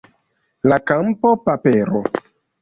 [0.71, 2.03] La kampo, papero